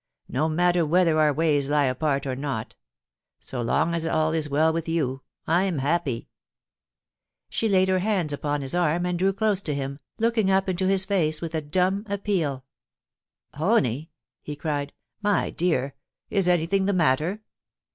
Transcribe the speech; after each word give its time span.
No 0.29 0.49
matter 0.49 0.83
whether 0.83 1.19
our 1.19 1.31
ways 1.31 1.69
lie 1.69 1.85
apart 1.85 2.25
or 2.25 2.35
not 2.35 2.73
So 3.39 3.61
long 3.61 3.93
as 3.93 4.07
all 4.07 4.33
is 4.33 4.49
well 4.49 4.73
with 4.73 4.89
you, 4.89 5.21
I*m 5.45 5.77
happy.* 5.77 6.27
She 7.49 7.69
laid 7.69 7.87
her 7.87 7.99
hands 7.99 8.33
upon 8.33 8.61
his 8.63 8.73
arm 8.73 9.05
and 9.05 9.19
drew 9.19 9.31
close 9.31 9.61
to 9.61 9.75
him, 9.75 9.99
looking 10.17 10.49
up 10.49 10.67
into 10.67 10.87
his 10.87 11.05
face 11.05 11.39
with 11.39 11.53
a 11.53 11.61
dumb 11.61 12.03
appeal 12.09 12.65
* 13.11 13.53
Honie 13.61 13.83
T 14.05 14.11
he 14.41 14.55
cried, 14.55 14.91
* 15.11 15.21
my 15.31 15.51
dear, 15.51 15.93
is 16.31 16.47
anything 16.47 16.85
the 16.87 16.93
matter 16.93 17.41